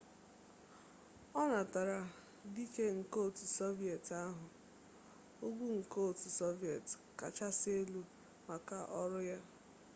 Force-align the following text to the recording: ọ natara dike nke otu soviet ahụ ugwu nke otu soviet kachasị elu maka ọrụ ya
ọ 1.39 1.41
natara 1.51 1.99
dike 2.53 2.85
nke 2.97 3.17
otu 3.27 3.45
soviet 3.57 4.05
ahụ 4.21 4.41
ugwu 5.45 5.65
nke 5.79 5.97
otu 6.09 6.27
soviet 6.39 6.85
kachasị 7.19 7.69
elu 7.81 8.01
maka 8.49 8.77
ọrụ 9.01 9.19
ya 9.31 9.39